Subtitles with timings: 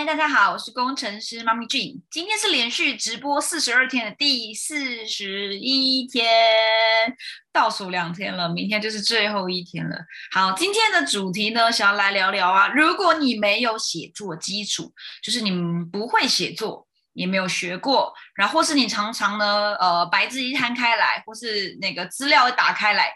[0.00, 2.02] 嗨，大家好，我是工程师妈咪俊。
[2.10, 6.26] 今天是连续直播四十二天的第四十一天，
[7.52, 9.94] 倒数两天了，明天就是最后一天了。
[10.32, 14.90] 好，今天的主题呢，想要来聊聊啊，如果你没有写作基础，
[15.22, 15.50] 就是你
[15.92, 23.12] 不会写作，也没有学过，然后或是你常常呢，呃，白纸一摊开来，或是那个资料一打开来，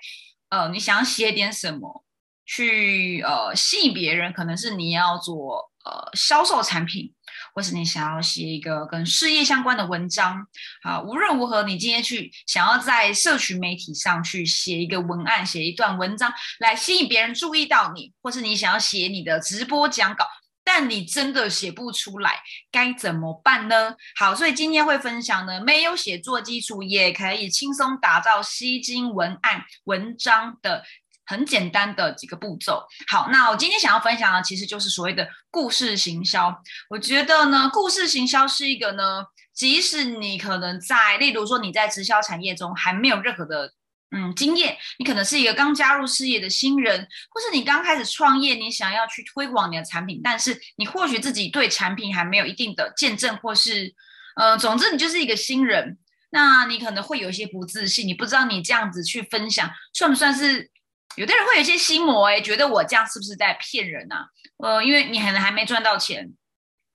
[0.50, 2.04] 呃，你想要写点什么
[2.44, 5.72] 去呃吸引别人，可能是你要做。
[5.84, 7.12] 呃，销售产品，
[7.54, 10.46] 或是你想要写一个跟事业相关的文章，
[10.82, 20.26] 啊，无论如何，你今天去想要在社群媒体上去写一个文案，写一段文章来吸引别人注意到你，或是你想要写你的直播讲稿，
[20.64, 22.40] 但你真的写不出来，
[22.72, 23.94] 该怎么办呢？
[24.16, 30.82] 好，所以今天会分享呢，没有写作基础也可以轻松打造吸睛文案文章的。
[31.26, 32.82] 很简单的几个步骤。
[33.08, 36.54] 好，那我今天想要分享的，其实就是所谓的故事行销。
[36.90, 39.24] 我觉得呢，故事行销是一个呢，
[39.54, 43.72] 即使你可能在，例如说你在直销产业中还没有任何的
[44.10, 53.94] 嗯经验，你可能是一个刚加入事业的新人，或是你刚开始创业，你想要去推广你的产品，但是你或许自己对产品还没有一定的见证，或是
[54.36, 55.96] 呃，总之你就是一个新人，
[56.30, 60.70] 那你可能会有一些不自信，你不知道你这样子去分享算不算是。
[61.16, 64.26] 有的人会有一些心魔，哎，觉得我这样是不是在骗人啊？
[64.58, 66.32] 呃，因为你可能还没赚到钱，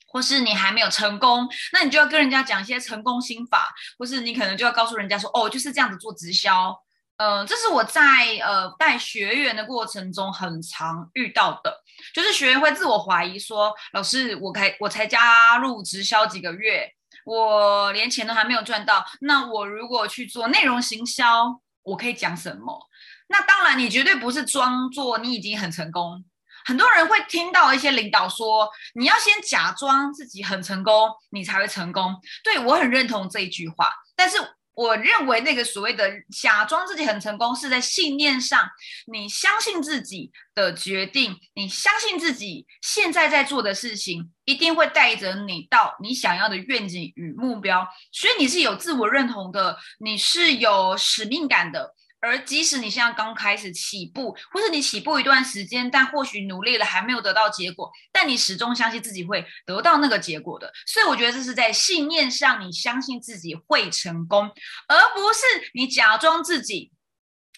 [0.07, 6.75] 或是你还没有成功，那你就要跟人家讲一些成功心法，或是你可能就要告诉人家说，哦，就是这样子做直销。
[7.17, 8.01] 呃，这是我在
[8.41, 16.89] 呃带学员的过程中很常遇到的，就是学员会自我怀疑说，老师，我开我才加入直销几个月，
[17.25, 22.88] 我连钱都还没有赚到，那我如果去做内容行销，我可以讲什么？
[23.29, 26.25] 那当然，你绝对不是装作你已经很成功。
[26.65, 32.15] 很多人会听到一些领导说，你要先假装自己很成功，你才会成功。
[32.43, 34.37] 对我很认同这一句话，但是
[34.73, 38.67] 我认为那个所谓的假装自己很成功，是在信念上，
[39.11, 47.87] 你相信自己的决定，你相信自己现在在做的事情，一定会带着你到你想要的愿景与目标。
[48.11, 51.95] 所以你是有自我认同的，你是有使命感的。
[52.21, 60.71] 而即使你现在刚开始起步，或是你起步一段时间，但或许努力了还没有得到结果，但你始终相信自己会得到那个结果的。
[60.85, 64.51] 所以我觉得这是在信念上，你相信自己会成功，
[64.87, 66.91] 而不是你假装自己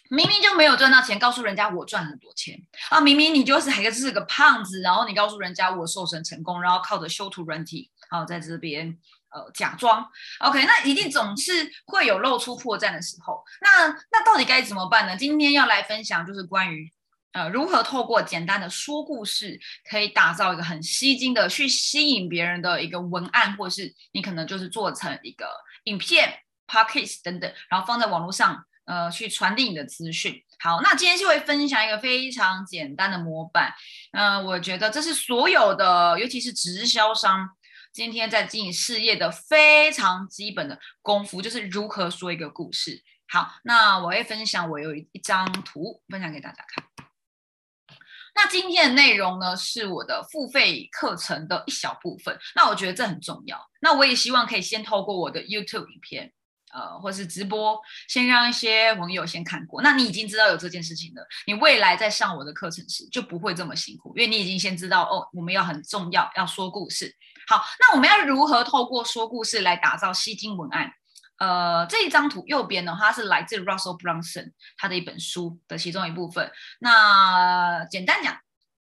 [0.10, 3.00] 明明就没有赚到钱，告诉人家我赚很多钱啊！
[3.00, 8.98] 明明你就是还是个胖子，然后你告诉人家我瘦身成功，然后靠着修图软体，好在这边。
[9.32, 10.06] 呃，假装
[10.40, 13.42] OK，那一定总是会有露出破绽的时候。
[13.62, 15.16] 那那到底该怎么办呢？
[15.16, 16.92] 今天要来分享就是关于
[17.32, 19.58] 呃如何透过简单的说故事，
[19.90, 25.48] 可以打造一个很吸睛的去吸引别人的一个文案，或是你可能就是做成一个
[25.86, 30.44] 影片、podcast 等等，然后放在网络上呃去传递你的资讯。
[30.60, 33.74] 好，那今天就会分享一个非常简单的模板。
[34.12, 37.50] 嗯，我觉得这是所有的，尤其是直销商。
[37.94, 43.04] 今天在经营事业的非常基本的功夫，就是如何说一个故事。
[43.28, 46.86] 好，那我会分享，我有一张图分享给大家看。
[48.34, 52.38] 那今天的内容呢，是我的付费课程的一小部分。
[52.56, 53.60] 那我觉得这很重要。
[53.82, 56.34] 那我也希望可以先透过我的 YouTube 影片。
[56.74, 57.78] 呃，或是直播，
[58.08, 59.82] 先让一些网友先看过。
[59.82, 67.14] 那你已经知道有这件事情了，你未来在上我的课程时就不会这么辛苦，因为你已经先知道哦，我们要很重要，要说故事。
[67.52, 70.90] 好，那我们要如何透过说故事来打造吸睛文案？
[71.38, 76.50] 呃，这一张图右边呢，它是来自 Russell Brunson 他的一本书的其中一部分。
[76.80, 78.38] 那简单讲，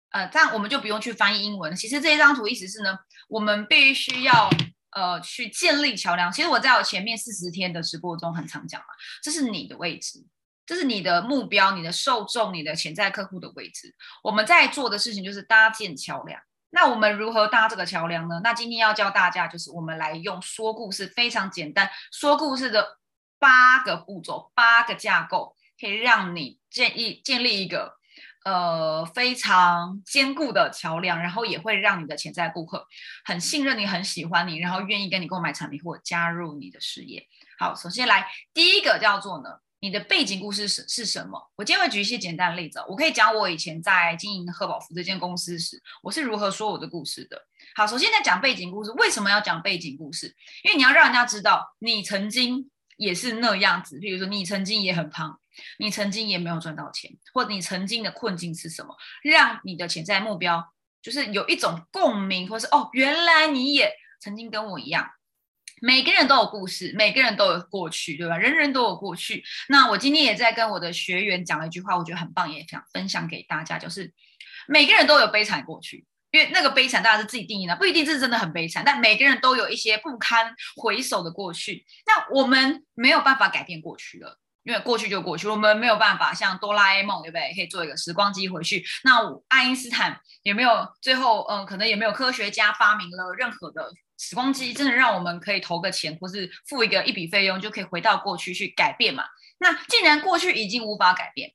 [0.10, 1.74] 呃，这样我们就不用去翻译英文。
[1.78, 2.98] 其实这一张图意思是呢，
[3.30, 4.50] 我们必须要。
[4.92, 6.32] 呃，去建立桥梁。
[6.32, 8.88] 其实我在我前面四十天的直播中很常讲嘛，
[9.22, 10.26] 这是你的位置，
[10.66, 13.94] 这是你的目标、你的受众、你的潜在客户的位置。
[14.24, 16.42] 我们在做的事情就是搭建桥梁。
[16.70, 18.42] 那我们如何搭这个桥梁呢？
[18.44, 22.98] 那今天要教大家，就是我们来用说故事，非常简单，说故事的
[23.40, 27.98] 八个步骤、八个架构，可以让你建立建立一个。
[28.46, 32.88] 呃，非常坚固的桥梁，然后也会让你的潜在顾客
[33.26, 37.28] 很信任你，很喜欢你，然后愿意跟你购买产品或加入你的事业。
[37.60, 41.52] 好，首先来第一个叫做呢，你的背景故事是是什么？
[41.56, 47.42] 我今天会举一些简单的例子，我可以讲我以前在经营贺宝福这间公司时，我是如何说我的故事的。
[47.76, 50.36] 好，首先在讲背景故事，为什么要讲背景故事？
[50.64, 55.40] 因为你要让人家知道你曾经也是那样子，比如说你曾经也很胖。
[55.80, 60.64] 你曾经也没有赚到钱，或者你曾经的困境是什么，让你的潜在目标
[61.02, 65.10] 就是有一种共鸣，或是哦，原来你也曾经跟我一样。
[65.82, 68.38] 每个人都有故事，每个人都有过去，对吧？
[68.38, 69.44] 人人都有过去。
[69.70, 74.14] 那我今天也在跟我的学员讲了一句话，我觉得很棒，也想分享给大家，就是
[74.68, 81.86] 每个人都有悲惨过去，因为那个悲惨大家是自己定义的，不一定是真的很悲惨，但每个人都有一些不堪回首的过去。
[82.06, 84.40] 那我们没有办法改变过去了。
[84.64, 87.54] 因为过去就过去，我们没有办法像哆啦 A 梦，对不对？
[87.56, 88.84] 可以做一个时光机回去。
[89.06, 99.24] 那爱因斯坦有没有最后，嗯，可能也没有科学家发明了任何的时光机，真的让我们可以投个钱，或是付一个一笔费用，就可以回到过去去改变嘛？
[99.60, 101.54] 那既然过去已经无法改变，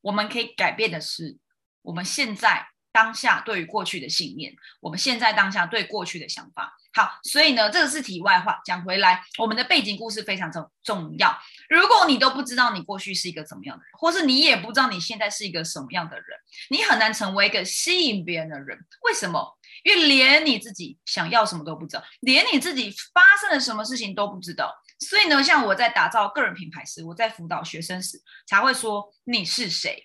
[0.00, 1.38] 我们可以改变的是
[1.82, 2.68] 我们现在。
[2.92, 8.60] 当下对于过去的信念，我们现在当下对过去的想法，好，所以呢，这个是题外话。
[8.64, 11.38] 讲回来，我们的背景故事非常重重要。
[11.68, 16.26] 如果你都不知道你过去是一个怎么样的人，或是你也不知道你现在是一个什么样的人，
[16.70, 18.78] 你很难成为一个吸引别人的人。
[19.02, 19.56] 为什么？
[19.84, 24.74] 因为连你自己想要什么都不知道，连你自己发生了什么事情都不知道。
[24.98, 30.04] 所以呢，像我在打造个人品牌时，我在辅导学生时，才会说你是谁，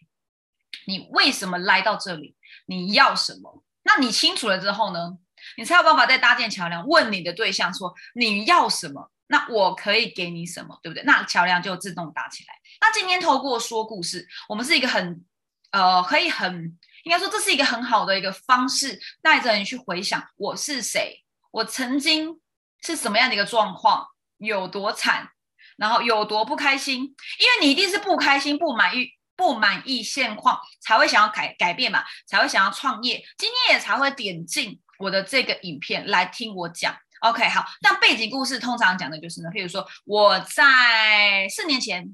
[0.85, 2.35] 你为什么来到这里。
[2.65, 3.63] 你要什么？
[3.83, 5.17] 那你清楚了之后呢？
[5.57, 9.11] 你才有办法再搭建桥梁，问你的对象说你要什么？
[9.27, 11.03] 那我可以给你什么，对不对？
[11.03, 12.53] 那桥梁就自动搭起来。
[12.79, 15.25] 那今天透过说故事，我们是一个很
[15.71, 22.39] 呃，可以很应该说这是一个很好的一个方式，带着你去回想我是谁，我曾经
[22.81, 25.29] 是什么样的一个状况，有多惨，
[25.75, 29.09] 然后有多不开心，因为你一定是不开心、不满意。
[29.43, 33.21] 不满意现况才会想要改改变嘛，才会想要创业。
[33.37, 36.95] 今天也才会点进我的这个影片来听我讲。
[37.19, 37.65] OK，好。
[37.81, 42.07] 那背景故事通常讲的就是呢，譬如说我在四年前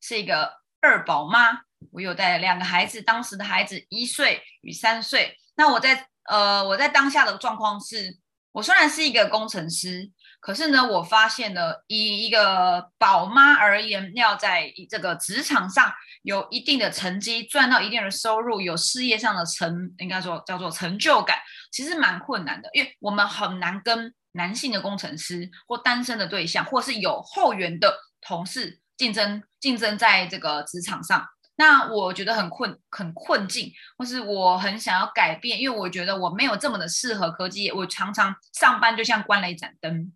[0.00, 1.52] 是一个二宝妈，
[1.92, 5.38] 我有带两个孩子，当时的孩子一岁与三岁。
[5.54, 8.18] 那我在呃我在当下的状况是，
[8.50, 10.10] 我虽然是一个工程师。
[10.42, 15.92] 可是呢，我发现呢，以一个宝妈而言，要在这个职场上
[16.22, 21.38] 有一定的成绩，赚到一定的收入，有事业上的成，应该说叫做成就感，
[21.70, 31.24] 其实蛮困难的，因为我们很难跟男性的工程师或单身的对象，或是有后援的同事竞争，竞争在这个职场上。
[31.54, 40.12] 那我觉得很困，很困境，或是我很想要改变，因为我觉得我没有这么的适合科技，我常常上班就像关了一盏灯。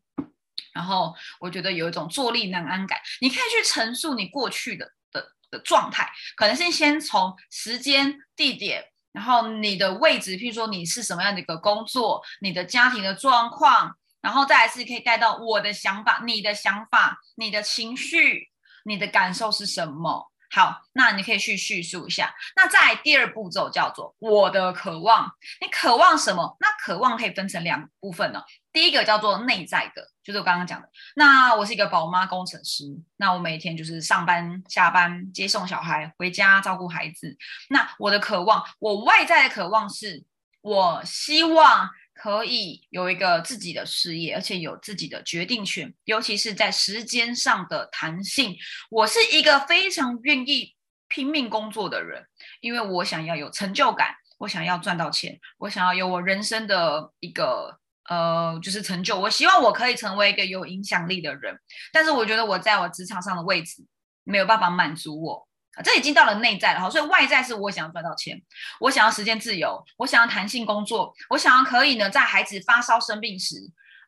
[0.77, 2.99] 然后我觉得有一种坐立难安感。
[3.23, 6.07] 你可以去陈述你过去的的的状态，
[6.37, 18.51] 可能是先从时间、地点，然后你的位置，譬如说你是什么样的一个工作，你的家庭的状况，然后再来是可以带到我的想法、你的想法、你的情绪、
[18.85, 20.31] 你的感受是什么。
[20.51, 22.35] 好，那你可以去叙述一下。
[22.55, 26.57] 那在第二步骤叫做我的渴望，你渴望什么？
[26.61, 28.43] 那渴望可以分成两部分呢。
[28.73, 30.89] 第一个叫做内在的，就是我刚刚讲的。
[31.15, 32.85] 那我是一个宝妈工程师，
[33.17, 37.37] 那我每天就是上班、下班、接送小孩、回家照顾孩子。
[37.71, 40.25] 那我的渴望，我外在的渴望是，
[40.63, 41.91] 我希望。
[42.19, 48.57] 可以有一个自己的事业，而且有自己的决定权，尤其是在时间上的弹性。
[48.91, 50.75] 我是一个非常愿意
[51.09, 52.25] 拼命工作的人，
[52.61, 57.79] 因为我想要有成就感，我想要赚到钱，我想要有我人生的一个
[58.09, 59.21] 呃，就是成就。
[59.21, 61.59] 我希望我可以成为一个有影响力的人，
[61.93, 63.85] 但是我觉得我在我职场上的位置
[64.25, 65.46] 没有办法满足我。
[65.83, 68.41] 这已经到了内在了哈，所以外在是我想要赚到钱，
[68.81, 73.57] 我想要时间自由，我想要弹性工作，我想要可以呢，在孩子发烧生病时，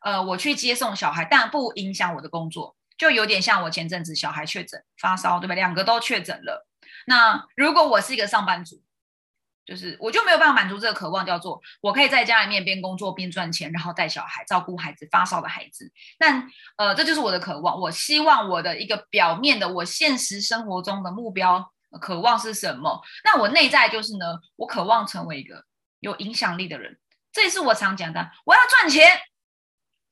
[0.05, 5.55] 呃，我去接送小孩，但不影响我的工作，就有点像我前阵子小孩确诊发烧，对吧？
[5.55, 6.67] 两个都确诊了。
[7.07, 8.83] 那如果我是一个上班族。
[9.69, 15.93] 就是我就没有办法满足这个渴望，叫做我可以在家里面边工作边赚钱，然后带小孩、照顾孩子、发烧的孩子。
[16.19, 17.79] 但呃，这就是我的渴望。
[17.79, 21.71] 我希望我的一个表面的，我现实生活中的目标
[22.01, 22.99] 渴望是什么？
[23.25, 24.25] 那我内在就是呢，
[24.57, 25.63] 我渴望成为一个
[26.01, 26.99] 有影响力的人。
[27.31, 29.07] 这也是我常讲的，我要赚钱。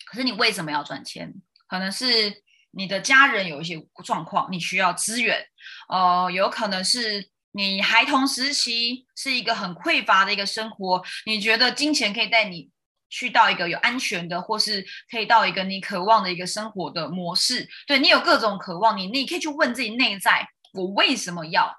[0.05, 1.33] 可是你为什么要赚钱？
[1.67, 5.47] 可能是你的家人有一些状况，你需要资源。
[5.89, 7.31] 呃，有可能是。
[7.57, 12.69] 你孩童时期是一个很匮乏的一个生活，你觉得金钱可以带你
[13.09, 17.67] 去到一个有安全的，或是可以到一个你渴望的一个生活的模式？
[17.87, 21.75] 对你有各种渴望，你你可以去问自己内在，我为什么要？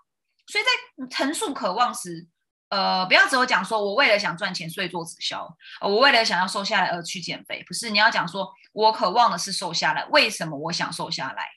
[0.48, 2.25] 所以在陈述渴望时，
[2.69, 5.48] 呃，不要只有讲说我为了想赚钱所以做直销，
[5.81, 7.91] 我为了想要瘦下来而去减肥，不是？
[7.91, 11.50] 你要讲说我渴望的是瘦下来，为什么我想瘦下来？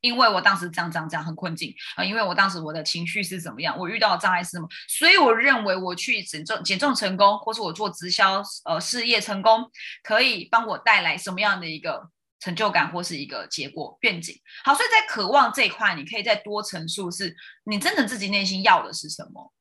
[0.00, 9.70] 因为我当时这样这样这样很困境啊，因为我当时我的情绪是怎么样，我遇到的障碍是什么，所以我认为我去减重减重成功，或是我做直销呃事业成功，
[10.02, 12.08] 可以帮我带来什么样的一个
[12.40, 14.38] 成就感或是一个结果愿景。
[14.64, 17.34] 好，所以在渴望这一块，你可以再多陈述，是
[17.64, 19.52] 你真的自己内心要的是什么，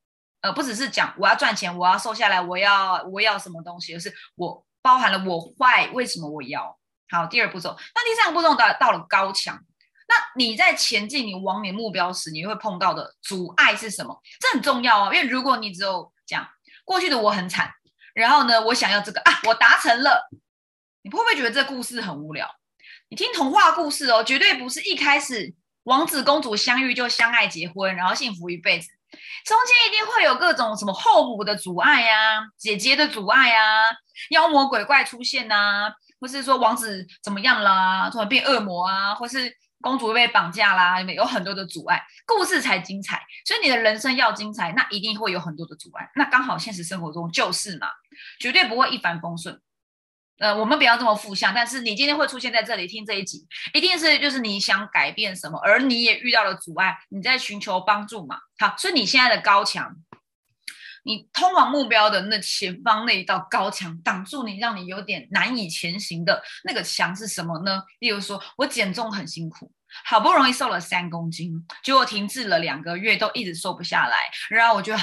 [0.42, 6.78] 呃，不只是讲我要赚钱，我要瘦下来，我要我要什么东西，而是我包含了我坏为什么我要。
[7.10, 9.60] 好，第二步骤，那第三个步骤到到了高墙。
[10.08, 14.22] 那你在前进，你往你目标时，你会碰到的阻碍是什么？
[14.40, 16.48] 这很重要哦，因为如果你只有讲
[16.84, 17.72] 过去的我很惨，
[18.14, 20.30] 然后呢，我想要这个啊，我达成了，
[21.02, 22.48] 你会不会觉得这故事很无聊？
[23.10, 28.88] 你听童话故事哦，绝对不是一开始王子公主相遇就相爱结婚，然后幸福一辈子，
[29.44, 33.90] 中间一定会有各种什么后母的阻碍呀，姐姐的阻碍啊，
[34.30, 39.52] 妖魔鬼怪出现呐，或是说王子怎么样啦，突然变恶魔啊，或是。
[39.86, 43.22] 公主被绑架啦，有很多的阻碍，故事才精彩。
[43.46, 46.10] 所以你的人生要精彩，那一定会有很多的阻碍。
[46.16, 47.88] 那刚好现实生活中就是嘛，
[48.40, 49.62] 绝对不会一帆风顺。
[50.40, 58.40] 呃，我们不要这么负向，但是你今天会出现在这里听这一集，一定是就是你想改变什么，而你也遇到了阻碍，你在寻求帮助嘛。
[58.58, 59.96] 好，所以你现在的高墙。
[61.08, 67.84] 你通往目标的那前方那一道高墙挡住你，让你有点难以前行的那个墙是什么呢？
[68.00, 69.72] 例如说，我减重很辛苦，
[70.04, 74.18] 好不容易瘦了三公斤，结果停滞了两个月都一直瘦不下来，
[74.50, 74.94] 然后我就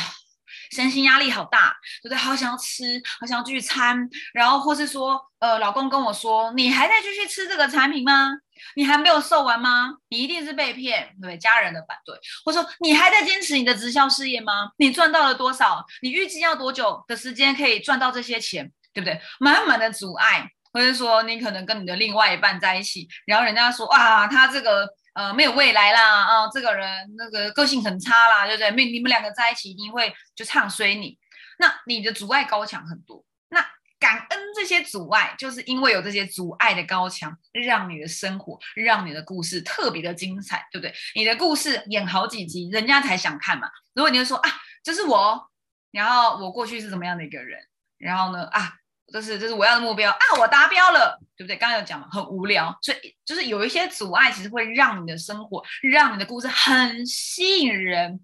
[0.71, 2.19] 身心压力好大，对不对？
[2.19, 8.31] 好想要吃，好想要聚餐，然后或是说，呃，老公跟我说，你还在继续吃这个产品吗？
[8.77, 9.95] 你还没有瘦完吗？
[10.09, 14.71] 你一定是被骗，对家人的反对，或者说你还在坚持你的直销事业吗？
[14.79, 15.85] 你赚到了多少？
[16.01, 19.21] 你预计要多久的时间可以赚到这些钱，对不对？
[19.41, 28.71] 满满的阻碍，或者说你可能跟你的另外一半在一起，然后人家说啊，他这个呃没有未来啦，啊，这个人那个个性很差啦，对不对？
[28.73, 31.19] 你你们两个在一起一定会就唱衰你，
[31.59, 33.65] 那你的阻碍高墙很多，那。
[34.03, 40.93] 感恩这些阻碍，就是因为有这些阻碍的高墙，让你的生活，让你的故事特别的精彩，对不对？
[41.15, 43.71] 你的故事演好几集，人家才想看嘛。
[43.95, 44.51] 如果你就说啊，
[44.83, 45.49] 这是我，
[45.93, 47.61] 然后我过去是怎么样的一个人，
[47.97, 48.73] 然后呢啊，
[49.13, 51.57] 这是这是我要的目标啊，我达标了，对不对？
[51.57, 58.19] 刚刚有讲嘛，很无聊，所以就是有一些阻碍，其实会让你的生活，让你的故事很吸引人。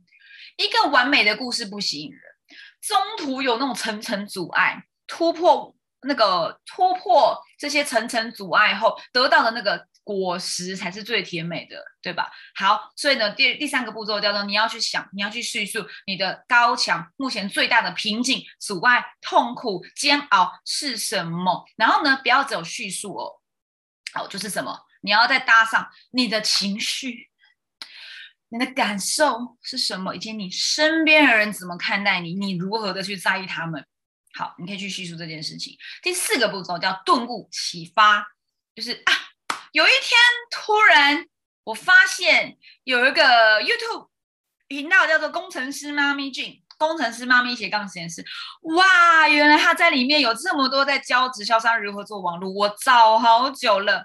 [0.57, 2.21] 一个完美的故事不吸引人，
[2.81, 4.83] 中途有那种层层阻碍。
[5.07, 9.87] 突破那个突破这些层层阻碍后得到的那个
[10.17, 12.31] 果实才是最甜美的，对吧？
[12.55, 21.65] 好，所以呢，第第三个步骤叫做你要去想，你要去叙述你的高墙目前最大的瓶颈、阻碍、痛苦、煎熬是什么。
[21.77, 23.33] 然后呢，不要只有叙述哦，
[24.15, 24.81] 好，就是什么？
[25.03, 27.29] 你要再搭上你的情绪、
[28.49, 33.87] 你的感受是什么，以及你身边的人怎么看待你，你如何的去在意他们。
[34.35, 35.77] 好，你可以去叙述这件事情。
[36.03, 38.25] 第四个步骤叫顿悟启发，
[38.75, 39.13] 就是啊，
[39.79, 40.19] 有一天
[40.51, 41.25] 突然
[41.63, 44.09] 我发现有一个 YouTube
[44.67, 48.25] 频道叫做“工程师妈咪俊”，工程师妈咪斜杠实验室。
[48.75, 54.03] 哇，原来他在里面有这么多在教直销商如何做网络，我找好久了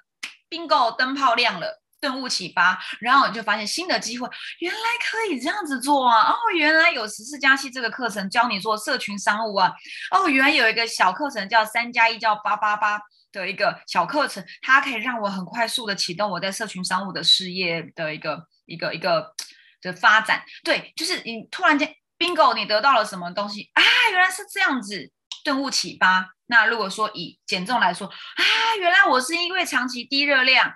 [0.47, 1.81] ，bingo 灯泡亮了。
[1.99, 6.31] 顿悟启发，然后你就发现新的机会，原来可以这样子做啊！
[6.31, 9.71] 哦，原来有十四加七这个课程教你做社群商务啊！
[10.11, 12.99] 哦，原来有一个小课程叫三加一叫八八八
[13.33, 19.33] 的一个小课程，它可以让我很快速的启动我在社群商务的事业的一个一个一个
[19.81, 20.41] 的发展。
[20.63, 23.83] 对，就是你突然间 bingo，你得到了什么东西啊？
[24.11, 25.11] 原来是这样子，
[25.43, 26.29] 顿悟启发。
[26.45, 28.43] 那如果说以减重来说啊，
[28.79, 30.73] 原来我是因为长期低热量。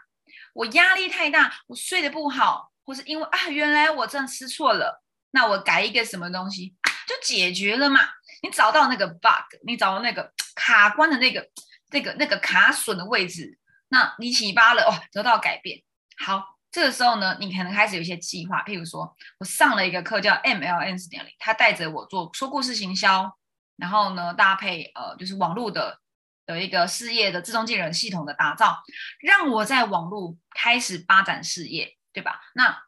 [0.53, 6.75] 我压力太大，我睡得不好，或是因为啊，原来我这样吃错了，那我改一个什么东西
[7.07, 7.99] 就解决了嘛？
[8.41, 11.47] 你找到那个 bug，你找到那个卡关的那个、
[11.91, 13.57] 那个、那个卡损的位置，
[13.89, 15.81] 那你启发了哦，得到改变。
[16.25, 23.37] 好，这个时候呢，你可能开始有一些计划，譬如说我上了一个课叫 MLN 四点零，他带着我做说故事行销，
[23.75, 25.99] 然后呢搭配呃就是网络的。
[26.47, 28.81] 的一个事业的自动技能系统的打造，
[29.19, 32.39] 让我在网络开始发展事业，对吧？
[32.55, 32.83] 那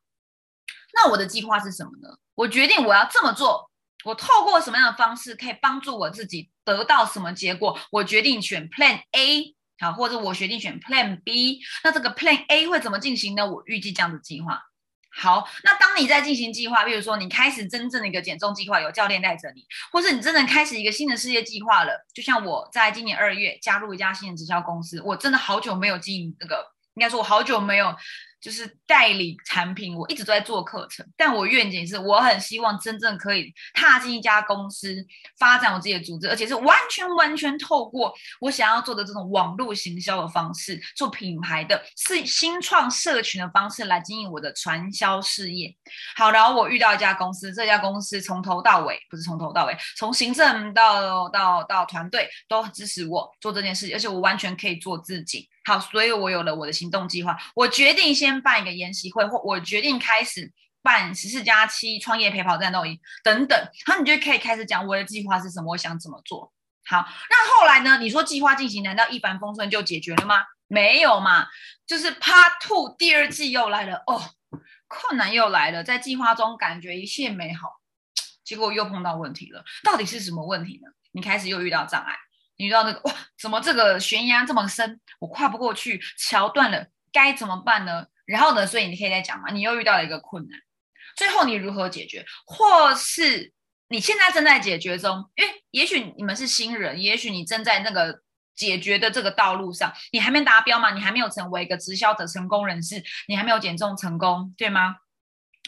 [0.93, 2.17] 那我的计划是什么呢？
[2.35, 3.69] 我决定我要这么做，
[4.05, 7.79] 我透过什么样的方式可以帮助我自己得到什么结果？
[7.91, 11.59] 我决定选 Plan A，好，或者我决定选 Plan B。
[11.83, 13.45] 那这个 Plan A 会怎么进行呢？
[13.45, 14.61] 我预计这样的计划。
[15.11, 27.93] 好，那当你在进行计划，比如说你开始真正的一个减重计划，有教练带着你，或是你真的开始一个新的事业计划了，就像我在今年二月加入一家新的直销公司，我真的好久没有经营这个，应该说我好久没有
[28.41, 35.05] 就是代理产品，我一直都在做课程，但我愿景是我很希望真正可以踏进一家公司，
[35.37, 45.75] 发展我自己的组织，而且是完全完全透过我想要做的这种网络行销的方式，做品牌的是新创社群的方式来经营我的传销事业。
[46.15, 55.49] 好，然后我遇到一家公司，这家公司从头到尾不是从头到尾，从行政到到到团队都支持我做这件事情，而且我完全可以做自己。
[55.69, 57.37] 好，所以我有了我的行动计划。
[57.53, 63.55] 我决定先办一个研习会，或我决定开始办十四加七创业陪跑战斗营等等。
[63.85, 66.51] 然后你就可以开始讲我的计划是什么，我想怎么做。
[66.87, 67.99] 好，那后来呢？
[67.99, 70.41] 你说计划进行，难道一帆风顺就解决了吗？
[70.65, 71.45] 没有嘛，
[71.85, 74.19] 就是 Part Two 第二季又来了哦，
[74.87, 75.83] 困难又来了。
[75.83, 77.79] 在计划中感觉一切美好，
[78.43, 79.63] 结果又碰到问题了。
[79.83, 80.89] 到底是什么问题呢？
[81.11, 82.15] 你开始又遇到障碍。
[82.59, 88.05] 你遇到那个哇，怎么这个悬崖这么深，我跨不过去，桥断了，该怎么办呢？
[88.25, 90.59] 然后呢，所以你可以再讲嘛，你又遇到了一个困难，
[91.15, 93.53] 最后你如何解决，或是
[93.87, 98.21] 你现在正在解决中，因为也许你们是新人，也许你正在那个
[98.57, 104.97] 解决的这个道路上，你还没达标嘛，你还没有成为一个直销的成功人士，你还没有减重成功，对吗？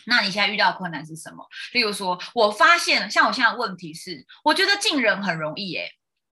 [0.06, 1.48] 那你现在遇到困难是什么？
[1.72, 5.90] 例如说，我发现像我现在问题是，我觉得进人很容易诶。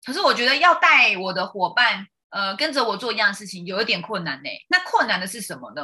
[0.05, 4.49] 可是我觉得要带我的伙伴，呃，跟着我做一样事情，有一点困难呢。
[4.69, 5.83] 那困难的是什么呢？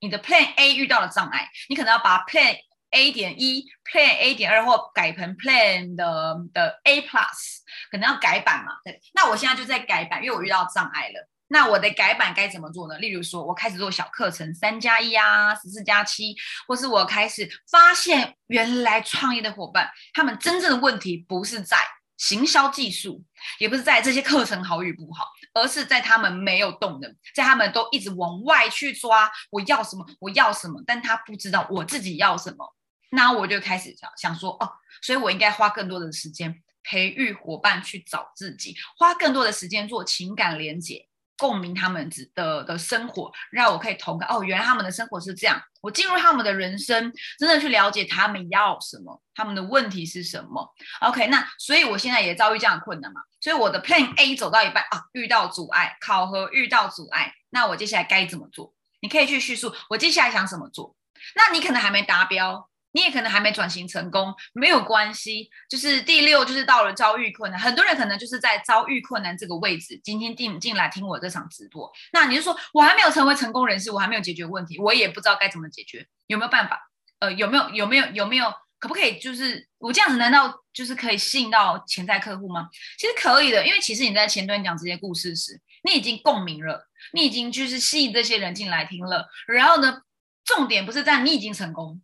[0.00, 2.56] 你的 Plan A 遇到了障碍，你可能要把 Plan
[2.90, 7.58] A 点一、Plan A 点二或改成 Plan 的的 A Plus，
[7.90, 8.72] 可能要改版嘛。
[8.84, 11.28] 对，那我现在就在改版，因为我遇到障碍了。
[11.48, 12.96] 那我的改版该怎么做呢？
[12.98, 16.34] 例如说，我开始做小课程，三加一啊，十四加七，
[16.66, 21.76] 或是我开始发现原来创业的伙伴，他们真正的问题不是在。
[22.16, 23.24] 行销技术
[23.58, 32.74] 也不是在这些课程好与不好，而是在他们没有动能，在他们都一直往外去抓我要什么我要什么，但他不知道我自己要什么。
[33.10, 41.06] 那我就开始想想说哦，所以我应该花更多的时间培育伙伴去找自己，花更多的时间做情感连接。
[41.38, 45.60] 共鸣他们的的生活，让我可以同感哦，原来他们的生活是这样。
[45.80, 50.72] 我进入他们的人生，真的去了解他们要什么，他们的问题是什么。
[51.00, 58.72] OK，那所以我现在也遭遇这样的困难嘛，所以我的 Plan A 走到一半啊，遇到阻碍，考核遇到阻碍，那我接下来该怎么做？
[59.00, 60.94] 你可以去叙述我接下来想怎么做。
[61.34, 62.68] 那你可能还没达标。
[62.92, 65.50] 你也可能还没转型成功，没有关系。
[65.68, 71.90] 就是第六，就是到了遭遇困难，很多人可能就是在遭遇困难这个位置，今天进进来听我这场直播。
[72.12, 76.80] 那你就说，我还没有成为成功人士，我还没有解决问题，我也不知道该怎么解决，有没有办法？
[77.20, 79.18] 呃，有没有有没有有没有可不可以？
[79.18, 82.68] 就是我这样子，难道就是可以吸引到潜在客户吗？
[82.98, 89.28] 其实可以的，因为其实你在前端讲这些故事时，你已经共鸣了，你已经就是吸引这些人进来听了。
[89.46, 90.02] 然后呢，
[90.44, 92.02] 重点不是在你已经成功。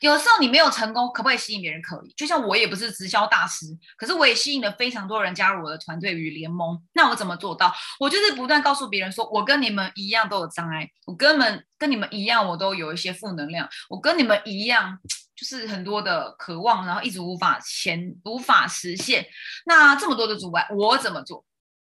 [0.00, 1.82] 有时候你没有成功，可不可以吸引别人？
[1.82, 2.12] 可以。
[2.16, 6.80] 就像我也不是直销大师，可是我也吸引了非常多人加入我的团队与联盟。
[6.92, 7.74] 那我怎么做到？
[7.98, 14.98] 我就是不断告诉别人说，我跟你们一样都有障碍，我根本跟你们一样，我都有一些负能量，我跟你们一样，
[15.34, 19.26] 就是很多的渴望，然后一直无法前无法实现。
[19.66, 21.44] 那这么多的阻碍，我怎么做？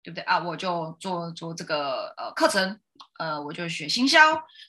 [0.01, 0.39] 对不对啊？
[0.39, 2.79] 我就做做这个呃课程。
[3.19, 4.19] 呃，我就学行销，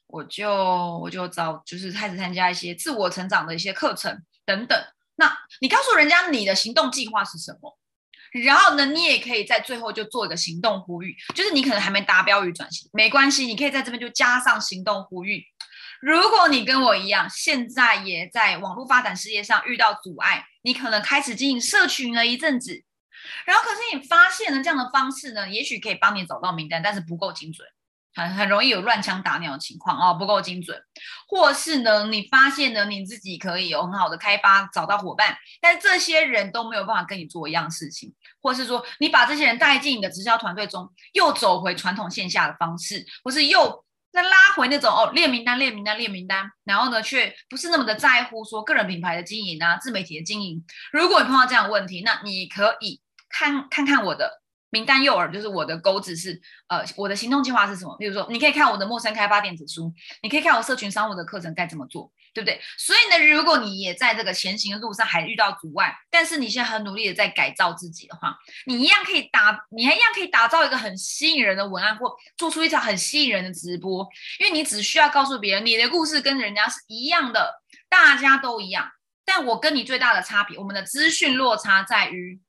[0.09, 0.53] 我就
[0.99, 4.79] 我就找，就是开始参加一些自我成长的一些课程等等。
[5.15, 7.79] 那你告诉人家你的行动计划是什么？
[8.33, 15.43] 然后呢，你也可以在最后就做一个行动呼吁，就是你可能还没达标与转型，没关系，你可以在这边就加上行动呼吁。
[16.01, 22.83] 如果你跟我一样，现在也在网络发展事业上遇到阻碍，你可能开始经营社群了一阵子，
[23.47, 27.69] 然后可是你发现了这样的方式呢，也许可以帮你找到名单，但是不够精准。
[28.15, 30.77] 很很容易有乱枪打鸟的情况哦，不够精准，
[31.29, 50.65] 或是呢，你发现呢，你自己可以有很好的开发，找到伙伴，但这些人都没有办法跟你做一样事情，或是说你把这些人带进你的直销团队中，又走回传统线下的方式，或是又再拉回那种哦列名单、列名单、列名单，然后呢，却不是那么的在乎说个人品牌的经营啊，自媒体的经营。
[50.91, 54.40] 如果你碰到这样的问题，那你可以看看看我的。
[54.71, 57.97] 名单诱饵就是我的钩子是，呃，我的行动计划是什么？
[57.99, 62.61] 比如说，你可以看我的陌生开发电子书，你可以看我社群商务的课程该怎么做，对不对？
[62.79, 78.89] 所以呢，如果你也在这个前行的路上还遇到阻碍，但是你现在很努力的在改造自己的话，你一样可以打，你还一样可以打造一个很吸引人的文案，或做出一场很吸引人的直播，因为你只需要告诉别人你的故事跟人家是一样的，大家都一样，
[79.25, 82.41] 但我跟你最大的差别，我们的资讯落差在于，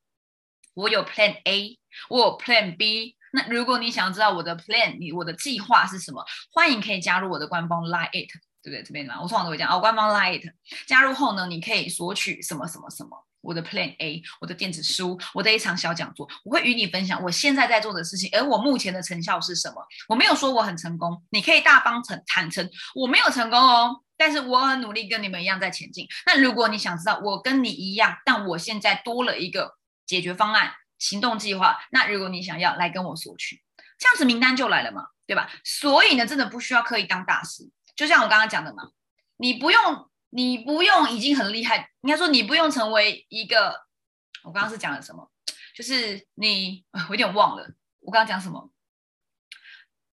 [0.76, 1.81] 我有 Plan A。
[2.10, 6.24] 我 Plan B，那如果你想知道我的 plan，你我的计划是什么，
[6.54, 8.30] 欢迎可以加入我的官方 line it，
[8.62, 8.84] 对不对？
[8.84, 10.46] 这边呢，我通常都会讲哦，官方 line it，
[10.88, 13.26] 加入后呢，你可以索取什么什么什么。
[13.42, 19.84] 我的 Plan A，我的电子书，我的一场小讲座，我会与你分享我现在在做的事情，而我目前的成效是什么？
[20.08, 26.08] 我没有说我很成功，你可以大方诚坦诚，我没有成功哦，但是我很努力，跟你们一样在前进。
[26.28, 29.74] 那如果你想知道我跟你一样，但我现在多了一个
[30.06, 33.62] 解决方案、行动计划，那如果你想要来跟我索取，
[33.98, 35.52] 这样子名单就来了嘛，对吧？
[35.66, 38.92] 所以呢，真的不需要刻意当大师，就像我刚刚讲的嘛，
[39.36, 40.08] 你不用。
[40.34, 43.76] 你不用已经很厉害，应该说你不用成为一个。
[44.46, 45.30] 我刚刚是讲了什么？
[45.76, 47.68] 就是你，我有点忘了。
[48.00, 48.72] 我刚刚讲什么？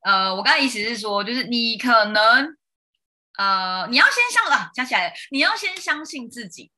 [0.00, 2.56] 呃，我刚刚意思是说，就是你可能，
[3.36, 6.72] 呃，你要先相啊，想起来，你要先相信自己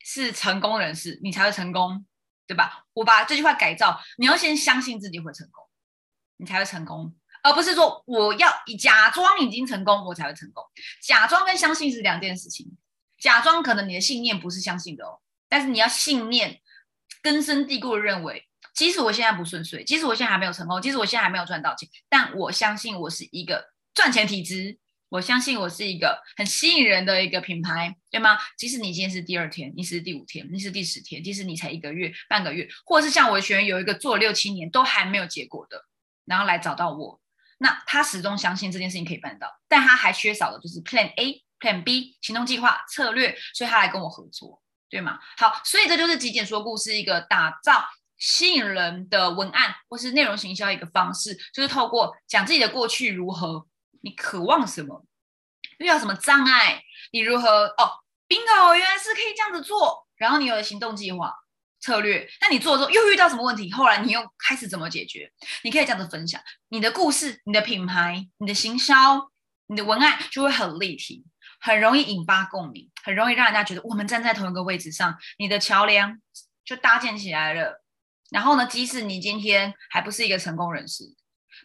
[0.00, 2.04] 是成功人士，你才会成功，
[2.50, 2.84] 对吧？
[2.94, 5.62] 我把这句话改造，你要先相信自己会成功，
[6.36, 7.14] 你才会成功。
[7.44, 10.64] 而不是说我要以假装已经成功，我才会成功。
[11.00, 12.76] 假装跟相信是两件事情。
[13.20, 16.60] 假装可能你的信念不是相信的哦，但是你要信念
[17.22, 24.76] 根深蒂固的认为，即使我现在不顺遂，即使我现在还没有成功，即使我现在还没有赚到钱，但我相信我是一个赚钱体质，
[25.10, 28.38] 我相信我是一个很吸引人的一个品牌，对吗？
[28.56, 35.84] 即使你今天是第二天，你是第五天，你是第十天，即使你才一个月、半个月，或者是像我的学员有一个做六七年都还没有结果的，
[36.24, 37.20] 然后来找到我。
[37.58, 45.18] 那他始终相信这件事情可以办到，但他还缺少的就是 Plan A、Plan B 行动计划策略，所以他来跟我合作，对吗？
[45.36, 47.84] 好，所以这就是极简说故事一个打造
[48.16, 53.66] 吸引人的文案或是内容行销一个方式，就是透过讲自己的过去如何，
[54.00, 55.04] 你渴望什么，
[55.78, 56.82] 遇到什么障碍，
[57.12, 57.92] 你如何哦
[58.28, 61.34] ，bingo，原来是可以这样子做，然后你有了行动计划。
[61.82, 63.72] 策略，那你做的时候又遇到什么问题？
[63.72, 65.32] 后来你又开始怎么解决？
[65.64, 69.30] 你可以这样子分享你的故事、你的品牌、你的行销、
[69.66, 71.24] 你的文案就会很立体，
[71.58, 76.20] 很容易引发共鸣，很容易让人家觉得我们站在同一个位置上，你的桥梁
[76.66, 77.82] 就搭建起来了。
[78.30, 81.04] 然后呢，即使你今天还不是一个成功人士，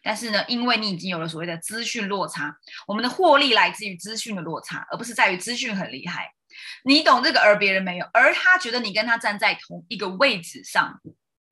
[0.04, 2.56] 但是呢，因为你已经有了所谓的资讯落差，
[2.88, 6.32] 我们的获利来自于资讯的落差，而不是在于资讯很厉害。
[6.84, 11.02] 你懂这个，而别人没有，而他觉得你跟他站在同一个位置上，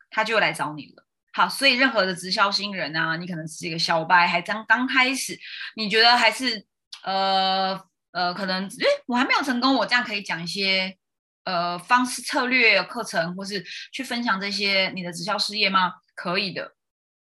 [0.10, 1.06] 他就来找你了。
[1.34, 5.38] 好，所以任何的直销新人啊，你可能是一个小白，还刚刚开始，
[5.75, 6.65] 你觉得还是
[7.03, 7.79] 呃
[8.12, 10.95] 呃，可能诶，我还没有成功，我这样可以讲一些
[11.43, 15.91] 呃方式、策略、课程，或是去分享这些你的直销事业吗？
[16.13, 16.75] 可以的，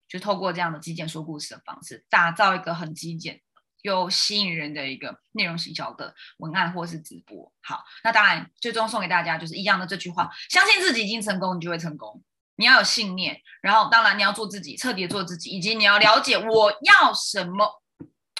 [0.07, 3.41] 就透过这样的极简说故事的方式，打造一个很极简。
[3.81, 12.23] 又吸引人的一个内容行销的文案或是直播，好，那当然最终送给大家就是一样的这句话：相信自己已经成功，你就会成功。
[12.55, 17.79] 你要有信念，然后当然你要做自己，彻底做自己，以及你要了解我要什么，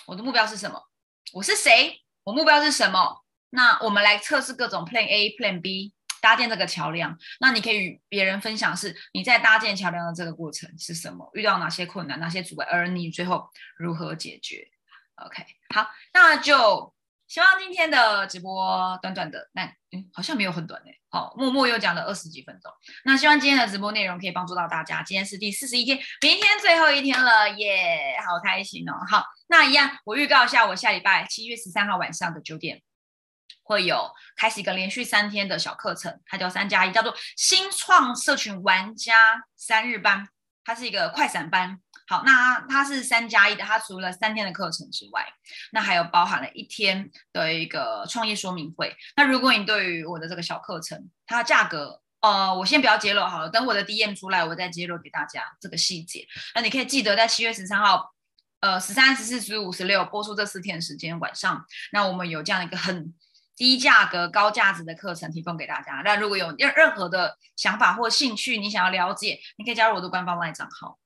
[0.07, 0.81] 我的目标是什么，
[1.33, 3.23] 我是谁，我目标是什么。
[3.51, 5.93] 那我们来测试各种 Plan A、Plan B，
[6.25, 7.15] 搭建这个桥梁。
[7.39, 14.67] 那你可以与别人分享，是你在搭建桥梁的这个过程是什么，遇到哪些困难、哪些阻碍，而你最后如何解决。
[15.17, 16.91] OK，好，那就
[17.27, 20.99] 希望今天的直播短短的，那嗯，好像没有很短诶。
[21.09, 22.71] 好，默默又讲了二十几分钟。
[23.05, 25.03] 那希望今天的直播内容可以帮助到大家。
[25.03, 28.93] 今天是第四十一天，明天最后一天了，耶，好开心哦。
[29.07, 32.81] 好，那一样，我预告一下，我下礼拜七月十三号晚上的九点
[33.65, 40.29] 会有开始一个连续三天的小课程，它叫三加一，叫做新创社群玩家三日班，
[40.63, 41.81] 它是一个快闪班。
[42.07, 45.25] 好，那它是三加一的，它除了三天的课程之外，
[45.71, 48.95] 那还有包含了一天的一个创业说明会。
[49.15, 56.27] 那如果你对于我的这个小课程，它的价格，呃，我先不要揭露好了，等我的 DM 出来，我再揭露给大家这个细节。
[56.53, 58.13] 那你可以记得在七月十三号，
[58.59, 63.15] 呃，十三、十四、十五、十六播出这四天时间晚上，那我们有这样一个很
[63.55, 66.01] 低价格、高价值的课程提供给大家。
[66.03, 70.97] 那如果有任任何的想法或兴趣，你想要了解，你可以加入我的官方 LINE 账号。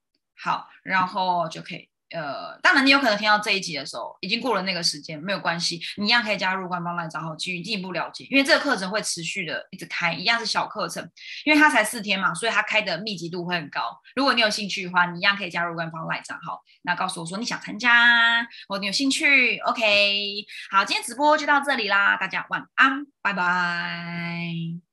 [0.41, 11.07] 好，然后就可以，呃，当然你有可能听到这一集的时候，已经过了那个时间，没有关系，你一样可以加入官方来账号，去进一步了解，因为这个课程会持续的一直开，一样是小课程，
[11.45, 13.81] 因为它才四天嘛，所以它开的密集度会很高。
[14.15, 20.45] 如果你有兴趣的话，你一样可以加入官方来账号，那告诉我说你想参加，或你有兴趣，OK。
[20.71, 24.88] 好，今天直播就到这里啦，大家晚安，拜拜。